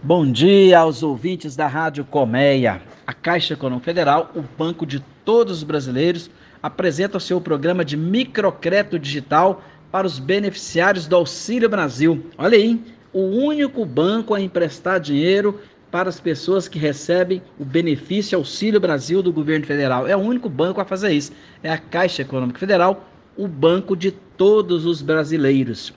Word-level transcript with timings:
Bom 0.00 0.30
dia 0.30 0.78
aos 0.78 1.02
ouvintes 1.02 1.56
da 1.56 1.66
Rádio 1.66 2.04
Colmeia. 2.04 2.80
A 3.04 3.12
Caixa 3.12 3.54
Econômica 3.54 3.86
Federal, 3.86 4.30
o 4.32 4.42
banco 4.42 4.86
de 4.86 5.00
todos 5.24 5.58
os 5.58 5.64
brasileiros, 5.64 6.30
apresenta 6.62 7.18
o 7.18 7.20
seu 7.20 7.40
programa 7.40 7.84
de 7.84 7.96
microcrédito 7.96 8.96
digital 8.96 9.60
para 9.90 10.06
os 10.06 10.20
beneficiários 10.20 11.08
do 11.08 11.16
Auxílio 11.16 11.68
Brasil. 11.68 12.24
Olha 12.38 12.56
aí, 12.56 12.80
o 13.12 13.22
único 13.22 13.84
banco 13.84 14.34
a 14.34 14.40
emprestar 14.40 15.00
dinheiro 15.00 15.60
para 15.90 16.08
as 16.08 16.20
pessoas 16.20 16.68
que 16.68 16.78
recebem 16.78 17.42
o 17.58 17.64
benefício 17.64 18.38
Auxílio 18.38 18.78
Brasil 18.78 19.20
do 19.20 19.32
governo 19.32 19.66
federal. 19.66 20.06
É 20.06 20.16
o 20.16 20.20
único 20.20 20.48
banco 20.48 20.80
a 20.80 20.84
fazer 20.84 21.10
isso. 21.10 21.32
É 21.60 21.72
a 21.72 21.78
Caixa 21.78 22.22
Econômica 22.22 22.60
Federal, 22.60 23.04
o 23.36 23.48
banco 23.48 23.96
de 23.96 24.12
todos 24.12 24.86
os 24.86 25.02
brasileiros. 25.02 25.92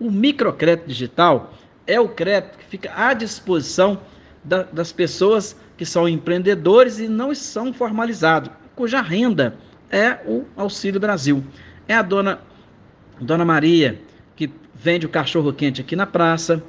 O 0.00 0.10
microcrédito 0.10 0.88
digital 0.88 1.52
é 1.86 2.00
o 2.00 2.08
crédito 2.08 2.58
que 2.58 2.64
fica 2.64 2.92
à 2.94 3.14
disposição 3.14 4.00
da, 4.42 4.62
das 4.64 4.92
pessoas 4.92 5.56
que 5.76 5.84
são 5.84 6.08
empreendedores 6.08 6.98
e 6.98 7.08
não 7.08 7.34
são 7.34 7.72
formalizados, 7.72 8.50
cuja 8.74 9.00
renda 9.00 9.56
é 9.90 10.18
o 10.26 10.44
Auxílio 10.56 11.00
Brasil. 11.00 11.44
É 11.86 11.94
a 11.94 12.02
dona, 12.02 12.40
dona 13.20 13.44
Maria 13.44 14.00
que 14.34 14.50
vende 14.74 15.06
o 15.06 15.08
cachorro 15.08 15.52
quente 15.52 15.80
aqui 15.80 15.94
na 15.94 16.06
praça, 16.06 16.62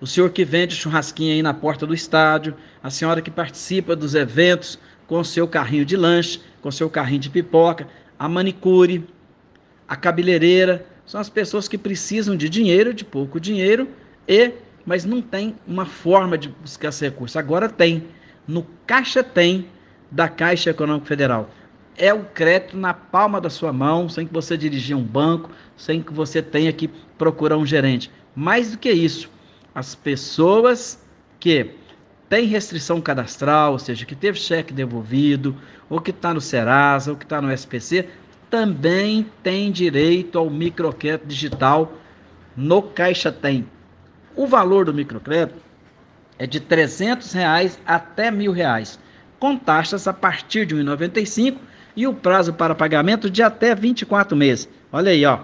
o 0.00 0.06
senhor 0.06 0.30
que 0.30 0.44
vende 0.44 0.74
churrasquinho 0.74 1.32
aí 1.32 1.42
na 1.42 1.54
porta 1.54 1.86
do 1.86 1.94
estádio, 1.94 2.54
a 2.82 2.90
senhora 2.90 3.22
que 3.22 3.30
participa 3.30 3.96
dos 3.96 4.14
eventos 4.14 4.78
com 5.06 5.18
o 5.18 5.24
seu 5.24 5.46
carrinho 5.46 5.84
de 5.84 5.96
lanche, 5.96 6.40
com 6.60 6.68
o 6.68 6.72
seu 6.72 6.90
carrinho 6.90 7.20
de 7.20 7.30
pipoca, 7.30 7.86
a 8.18 8.28
manicure, 8.28 9.06
a 9.88 9.96
cabeleireira, 9.96 10.86
são 11.06 11.20
as 11.20 11.28
pessoas 11.28 11.68
que 11.68 11.78
precisam 11.78 12.36
de 12.36 12.48
dinheiro, 12.48 12.92
de 12.92 13.04
pouco 13.04 13.38
dinheiro, 13.38 13.88
e 14.28 14.52
mas 14.86 15.04
não 15.04 15.22
tem 15.22 15.56
uma 15.66 15.86
forma 15.86 16.36
de 16.36 16.48
buscar 16.48 16.88
esse 16.88 17.04
recurso. 17.04 17.38
Agora 17.38 17.68
tem. 17.68 18.04
No 18.46 18.66
Caixa 18.86 19.22
tem 19.22 19.66
da 20.10 20.28
Caixa 20.28 20.70
Econômica 20.70 21.06
Federal. 21.06 21.48
É 21.96 22.12
o 22.12 22.24
crédito 22.24 22.76
na 22.76 22.92
palma 22.92 23.40
da 23.40 23.48
sua 23.48 23.72
mão, 23.72 24.08
sem 24.08 24.26
que 24.26 24.32
você 24.32 24.56
dirigir 24.56 24.96
um 24.96 25.02
banco, 25.02 25.50
sem 25.76 26.02
que 26.02 26.12
você 26.12 26.42
tenha 26.42 26.72
que 26.72 26.88
procurar 27.16 27.56
um 27.56 27.64
gerente. 27.64 28.10
Mais 28.34 28.72
do 28.72 28.78
que 28.78 28.90
isso, 28.90 29.30
as 29.74 29.94
pessoas 29.94 31.02
que 31.40 31.70
têm 32.28 32.46
restrição 32.46 33.00
cadastral, 33.00 33.72
ou 33.72 33.78
seja, 33.78 34.04
que 34.04 34.14
teve 34.14 34.38
cheque 34.38 34.72
devolvido, 34.72 35.56
ou 35.88 36.00
que 36.00 36.10
está 36.10 36.34
no 36.34 36.40
Serasa, 36.40 37.12
ou 37.12 37.16
que 37.16 37.24
está 37.24 37.40
no 37.40 37.50
SPC, 37.50 38.08
também 38.50 39.26
tem 39.42 39.70
direito 39.70 40.38
ao 40.38 40.50
microcrédito 40.50 41.26
digital 41.26 41.92
no 42.56 42.82
Caixa 42.82 43.32
Tem. 43.32 43.66
O 44.36 44.46
valor 44.46 44.84
do 44.84 44.94
microcrédito 44.94 45.58
é 46.38 46.46
de 46.46 46.60
300 46.60 47.32
reais 47.32 47.78
até 47.86 48.30
R$ 48.30 48.36
1.000, 48.36 48.98
com 49.38 49.56
taxas 49.56 50.08
a 50.08 50.12
partir 50.12 50.66
de 50.66 50.74
R$ 50.74 50.82
1,95 50.82 51.58
e 51.96 52.06
o 52.06 52.12
prazo 52.12 52.52
para 52.52 52.74
pagamento 52.74 53.30
de 53.30 53.42
até 53.42 53.74
24 53.74 54.36
meses. 54.36 54.68
Olha 54.90 55.12
aí, 55.12 55.24
ó. 55.24 55.38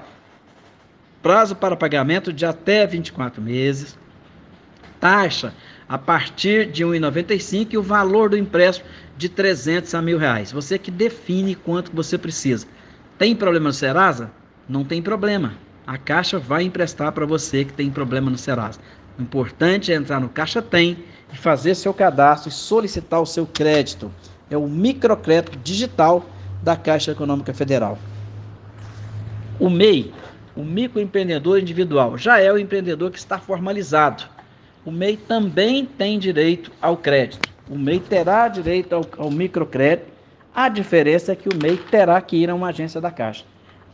Prazo 1.22 1.54
para 1.54 1.76
pagamento 1.76 2.32
de 2.32 2.44
até 2.44 2.86
24 2.86 3.40
meses. 3.40 3.96
Taxa 4.98 5.54
a 5.88 5.98
partir 5.98 6.70
de 6.70 6.84
R$ 6.84 6.98
1,95 6.98 7.68
e 7.72 7.78
o 7.78 7.82
valor 7.82 8.30
do 8.30 8.36
empréstimo 8.36 8.88
de 9.16 9.28
300 9.28 9.94
a 9.94 10.02
mil 10.02 10.18
reais. 10.18 10.50
Você 10.50 10.78
que 10.78 10.90
define 10.90 11.54
quanto 11.54 11.92
você 11.94 12.18
precisa. 12.18 12.66
Tem 13.18 13.36
problema 13.36 13.68
no 13.68 13.72
Serasa? 13.72 14.30
Não 14.68 14.84
tem 14.84 15.02
problema. 15.02 15.54
A 15.90 15.98
Caixa 15.98 16.38
vai 16.38 16.62
emprestar 16.62 17.10
para 17.10 17.26
você 17.26 17.64
que 17.64 17.72
tem 17.72 17.90
problema 17.90 18.30
no 18.30 18.38
Serasa. 18.38 18.78
O 19.18 19.22
importante 19.22 19.92
é 19.92 19.96
entrar 19.96 20.20
no 20.20 20.28
Caixa 20.28 20.62
Tem 20.62 20.96
e 21.32 21.36
fazer 21.36 21.74
seu 21.74 21.92
cadastro 21.92 22.48
e 22.48 22.52
solicitar 22.52 23.20
o 23.20 23.26
seu 23.26 23.44
crédito. 23.44 24.08
É 24.48 24.56
o 24.56 24.68
microcrédito 24.68 25.58
digital 25.58 26.24
da 26.62 26.76
Caixa 26.76 27.10
Econômica 27.10 27.52
Federal. 27.52 27.98
O 29.58 29.68
MEI, 29.68 30.14
o 30.54 30.62
microempreendedor 30.62 31.58
individual, 31.58 32.16
já 32.16 32.38
é 32.38 32.52
o 32.52 32.56
empreendedor 32.56 33.10
que 33.10 33.18
está 33.18 33.40
formalizado. 33.40 34.22
O 34.84 34.92
MEI 34.92 35.16
também 35.16 35.84
tem 35.84 36.20
direito 36.20 36.70
ao 36.80 36.96
crédito. 36.96 37.48
O 37.68 37.76
MEI 37.76 37.98
terá 37.98 38.46
direito 38.46 38.94
ao, 38.94 39.04
ao 39.18 39.28
microcrédito 39.28 40.08
a 40.54 40.68
diferença 40.68 41.32
é 41.32 41.34
que 41.34 41.48
o 41.48 41.56
MEI 41.60 41.76
terá 41.90 42.20
que 42.20 42.36
ir 42.36 42.48
a 42.48 42.54
uma 42.54 42.68
agência 42.68 43.00
da 43.00 43.10
Caixa. 43.10 43.44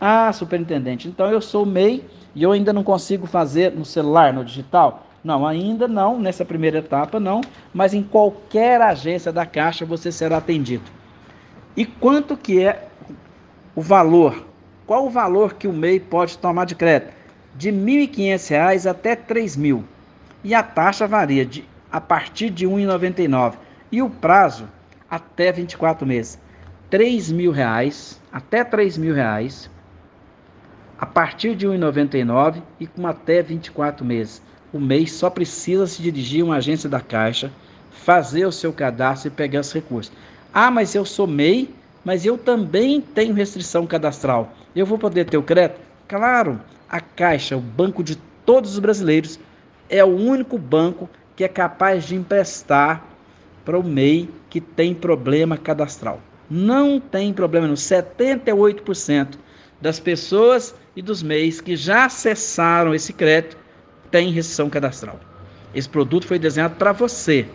Ah, 0.00 0.30
superintendente, 0.32 1.08
então 1.08 1.30
eu 1.30 1.40
sou 1.40 1.64
MEI 1.64 2.04
e 2.34 2.42
eu 2.42 2.52
ainda 2.52 2.72
não 2.72 2.84
consigo 2.84 3.26
fazer 3.26 3.72
no 3.72 3.84
celular, 3.84 4.32
no 4.32 4.44
digital? 4.44 5.06
Não, 5.24 5.46
ainda 5.46 5.88
não, 5.88 6.18
nessa 6.20 6.44
primeira 6.44 6.78
etapa 6.78 7.18
não, 7.18 7.40
mas 7.72 7.94
em 7.94 8.02
qualquer 8.02 8.80
agência 8.80 9.32
da 9.32 9.46
Caixa 9.46 9.86
você 9.86 10.12
será 10.12 10.36
atendido. 10.36 10.84
E 11.76 11.84
quanto 11.86 12.36
que 12.36 12.62
é 12.62 12.88
o 13.74 13.80
valor? 13.80 14.46
Qual 14.86 15.06
o 15.06 15.10
valor 15.10 15.54
que 15.54 15.66
o 15.66 15.72
MEI 15.72 15.98
pode 15.98 16.38
tomar 16.38 16.66
de 16.66 16.74
crédito? 16.74 17.12
De 17.54 17.70
R$ 17.70 17.76
1.500 17.76 18.88
até 18.88 19.10
R$ 19.10 19.22
3.000. 19.28 19.82
E 20.44 20.54
a 20.54 20.62
taxa 20.62 21.08
varia 21.08 21.44
de, 21.44 21.64
a 21.90 22.00
partir 22.00 22.50
de 22.50 22.66
R$ 22.66 22.72
1,99. 22.72 23.54
E 23.90 24.02
o 24.02 24.10
prazo 24.10 24.68
até 25.10 25.50
24 25.50 26.06
meses. 26.06 26.38
3 26.90 27.32
mil 27.32 27.50
reais, 27.50 28.20
até 28.30 28.62
3 28.62 28.96
mil 28.96 29.14
reais, 29.14 29.68
a 30.98 31.04
partir 31.04 31.54
de 31.54 31.66
1,99 31.66 32.62
e 32.80 32.86
com 32.86 33.06
até 33.06 33.42
24 33.42 34.04
meses. 34.04 34.42
O 34.72 34.80
mês 34.80 35.12
só 35.12 35.28
precisa 35.28 35.86
se 35.86 36.02
dirigir 36.02 36.42
a 36.42 36.44
uma 36.46 36.56
agência 36.56 36.88
da 36.88 37.00
Caixa, 37.00 37.50
fazer 37.90 38.46
o 38.46 38.52
seu 38.52 38.72
cadastro 38.72 39.28
e 39.28 39.30
pegar 39.30 39.60
os 39.60 39.72
recursos. 39.72 40.12
Ah, 40.52 40.70
mas 40.70 40.94
eu 40.94 41.04
sou 41.04 41.26
MEI, 41.26 41.70
mas 42.04 42.24
eu 42.24 42.38
também 42.38 43.00
tenho 43.00 43.34
restrição 43.34 43.86
cadastral. 43.86 44.52
Eu 44.74 44.86
vou 44.86 44.98
poder 44.98 45.26
ter 45.26 45.36
o 45.36 45.42
crédito? 45.42 45.80
Claro, 46.08 46.60
a 46.88 47.00
Caixa, 47.00 47.56
o 47.56 47.60
banco 47.60 48.02
de 48.02 48.16
todos 48.44 48.72
os 48.72 48.78
brasileiros, 48.78 49.38
é 49.88 50.02
o 50.04 50.16
único 50.16 50.58
banco 50.58 51.08
que 51.34 51.44
é 51.44 51.48
capaz 51.48 52.04
de 52.04 52.14
emprestar 52.14 53.04
para 53.64 53.78
o 53.78 53.82
MEI 53.82 54.30
que 54.48 54.60
tem 54.60 54.94
problema 54.94 55.56
cadastral 55.56 56.20
não 56.50 57.00
tem 57.00 57.32
problema, 57.32 57.66
no 57.66 57.74
78% 57.74 59.34
das 59.80 60.00
pessoas 60.00 60.74
e 60.94 61.02
dos 61.02 61.22
MEIs 61.22 61.60
que 61.60 61.76
já 61.76 62.06
acessaram 62.06 62.94
esse 62.94 63.12
crédito 63.12 63.56
têm 64.10 64.30
restrição 64.30 64.70
cadastral. 64.70 65.20
Esse 65.74 65.88
produto 65.88 66.26
foi 66.26 66.38
desenhado 66.38 66.76
para 66.76 66.92
você, 66.92 67.46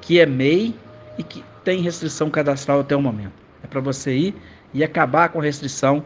que 0.00 0.20
é 0.20 0.26
MEI 0.26 0.74
e 1.18 1.22
que 1.22 1.44
tem 1.64 1.80
restrição 1.80 2.30
cadastral 2.30 2.80
até 2.80 2.94
o 2.94 3.02
momento. 3.02 3.32
É 3.62 3.66
para 3.66 3.80
você 3.80 4.14
ir 4.14 4.34
e 4.72 4.84
acabar 4.84 5.28
com 5.30 5.40
a 5.40 5.42
restrição 5.42 6.04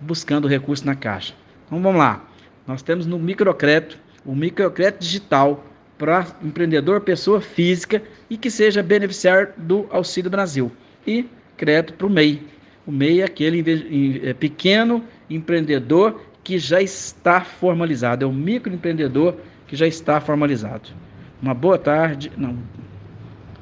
buscando 0.00 0.48
recurso 0.48 0.86
na 0.86 0.94
caixa. 0.94 1.34
Então 1.66 1.80
vamos 1.80 1.98
lá. 1.98 2.24
Nós 2.66 2.82
temos 2.82 3.06
no 3.06 3.18
microcrédito 3.18 3.98
o 4.24 4.34
microcrédito 4.34 5.02
digital 5.02 5.64
para 5.98 6.26
empreendedor, 6.42 7.02
pessoa 7.02 7.40
física 7.40 8.02
e 8.30 8.36
que 8.36 8.50
seja 8.50 8.82
beneficiário 8.82 9.52
do 9.56 9.86
Auxílio 9.90 10.30
Brasil. 10.30 10.72
E 11.06 11.28
crédito 11.56 11.94
para 11.94 12.06
o 12.06 12.10
MEI. 12.10 12.42
O 12.86 12.92
MEI 12.92 13.22
é 13.22 13.24
aquele 13.24 14.20
é, 14.28 14.34
pequeno 14.34 15.02
empreendedor 15.28 16.20
que 16.42 16.58
já 16.58 16.82
está 16.82 17.40
formalizado, 17.40 18.24
é 18.24 18.28
o 18.28 18.32
microempreendedor 18.32 19.36
que 19.66 19.74
já 19.74 19.86
está 19.86 20.20
formalizado. 20.20 20.90
Uma 21.40 21.54
boa 21.54 21.78
tarde, 21.78 22.30
não, 22.36 22.58